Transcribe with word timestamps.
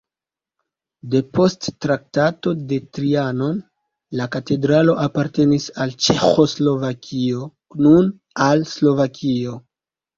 Depost 1.15 1.69
Traktato 1.85 2.53
de 2.71 2.79
Trianon 2.99 3.61
la 4.23 4.29
katedralo 4.39 4.99
apartenis 5.05 5.71
al 5.87 5.97
Ĉeĥoslovakio, 6.09 7.49
nun 7.87 8.15
al 8.51 8.71
Slovakio. 8.77 9.61